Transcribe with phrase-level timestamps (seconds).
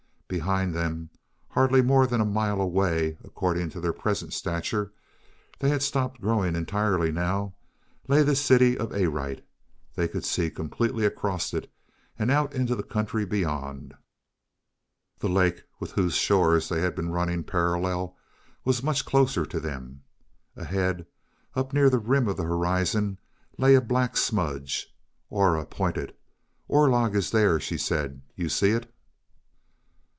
[0.39, 1.09] Behind them,
[1.49, 4.93] hardly more than a mile away, according to their present stature
[5.59, 7.53] they had stopped growing entirely now
[8.07, 9.45] lay the city of Arite.
[9.95, 11.69] They could see completely across it
[12.17, 13.93] and out into the country beyond.
[15.19, 18.15] The lake, with whose shore they had been running parallel,
[18.63, 20.01] was much closer to them.
[20.55, 21.05] Ahead,
[21.57, 23.17] up near the rim of the horizon,
[23.57, 24.95] lay a black smudge.
[25.29, 26.15] Aura pointed.
[26.69, 28.21] "Orlog is there," she said.
[28.37, 28.87] "You see it?"